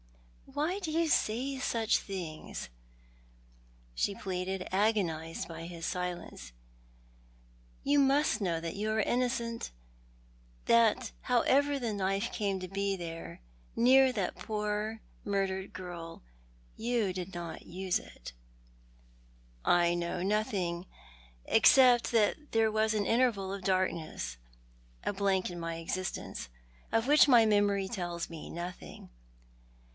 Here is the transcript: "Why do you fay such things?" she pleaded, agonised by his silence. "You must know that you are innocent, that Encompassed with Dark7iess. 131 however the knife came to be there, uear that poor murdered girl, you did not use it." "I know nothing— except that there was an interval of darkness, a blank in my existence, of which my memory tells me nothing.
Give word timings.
"Why 0.47 0.79
do 0.79 0.91
you 0.91 1.07
fay 1.09 1.59
such 1.59 1.99
things?" 1.99 2.69
she 3.93 4.15
pleaded, 4.15 4.67
agonised 4.71 5.47
by 5.47 5.63
his 5.65 5.85
silence. 5.85 6.51
"You 7.83 7.99
must 7.99 8.41
know 8.41 8.59
that 8.59 8.75
you 8.75 8.89
are 8.91 8.99
innocent, 8.99 9.71
that 10.65 10.91
Encompassed 10.91 11.13
with 11.13 11.23
Dark7iess. 11.23 11.29
131 11.29 11.45
however 11.45 11.79
the 11.79 11.93
knife 11.93 12.31
came 12.33 12.59
to 12.59 12.67
be 12.67 12.95
there, 12.97 13.41
uear 13.77 14.13
that 14.13 14.35
poor 14.35 15.01
murdered 15.23 15.71
girl, 15.71 16.21
you 16.75 17.13
did 17.13 17.33
not 17.33 17.67
use 17.67 17.97
it." 17.99 18.33
"I 19.63 19.93
know 19.93 20.21
nothing— 20.23 20.85
except 21.45 22.11
that 22.11 22.51
there 22.51 22.71
was 22.71 22.93
an 22.95 23.05
interval 23.05 23.53
of 23.53 23.61
darkness, 23.63 24.37
a 25.05 25.13
blank 25.13 25.49
in 25.51 25.59
my 25.59 25.75
existence, 25.75 26.49
of 26.91 27.07
which 27.07 27.29
my 27.29 27.45
memory 27.45 27.87
tells 27.87 28.29
me 28.31 28.49
nothing. 28.49 29.09